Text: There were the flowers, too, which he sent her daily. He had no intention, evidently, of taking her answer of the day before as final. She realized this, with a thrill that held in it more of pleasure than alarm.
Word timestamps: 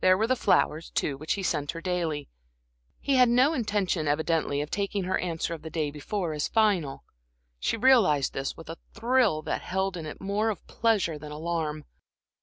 There 0.00 0.16
were 0.16 0.26
the 0.26 0.36
flowers, 0.36 0.88
too, 0.90 1.18
which 1.18 1.34
he 1.34 1.42
sent 1.42 1.72
her 1.72 1.82
daily. 1.82 2.30
He 2.98 3.16
had 3.16 3.28
no 3.28 3.52
intention, 3.52 4.08
evidently, 4.08 4.62
of 4.62 4.70
taking 4.70 5.04
her 5.04 5.18
answer 5.18 5.52
of 5.52 5.60
the 5.60 5.68
day 5.68 5.90
before 5.90 6.32
as 6.32 6.48
final. 6.48 7.04
She 7.58 7.76
realized 7.76 8.32
this, 8.32 8.56
with 8.56 8.70
a 8.70 8.78
thrill 8.94 9.42
that 9.42 9.60
held 9.60 9.98
in 9.98 10.06
it 10.06 10.18
more 10.18 10.48
of 10.48 10.66
pleasure 10.66 11.18
than 11.18 11.30
alarm. 11.30 11.84